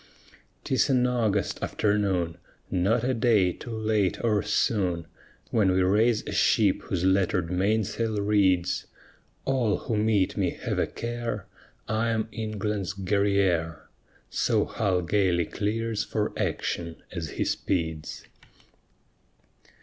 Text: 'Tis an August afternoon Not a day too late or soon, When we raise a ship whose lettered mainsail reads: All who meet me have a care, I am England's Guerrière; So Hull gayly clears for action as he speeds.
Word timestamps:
'Tis 0.63 0.89
an 0.89 1.05
August 1.05 1.61
afternoon 1.61 2.39
Not 2.71 3.03
a 3.03 3.13
day 3.13 3.53
too 3.53 3.69
late 3.77 4.17
or 4.23 4.41
soon, 4.41 5.05
When 5.51 5.69
we 5.73 5.83
raise 5.83 6.25
a 6.25 6.31
ship 6.31 6.81
whose 6.81 7.03
lettered 7.03 7.51
mainsail 7.51 8.17
reads: 8.17 8.87
All 9.45 9.77
who 9.77 9.95
meet 9.97 10.35
me 10.35 10.57
have 10.63 10.79
a 10.79 10.87
care, 10.87 11.45
I 11.87 12.09
am 12.09 12.29
England's 12.31 12.95
Guerrière; 12.95 13.81
So 14.31 14.65
Hull 14.65 15.03
gayly 15.03 15.45
clears 15.45 16.03
for 16.03 16.33
action 16.35 17.03
as 17.11 17.29
he 17.37 17.45
speeds. 17.45 18.25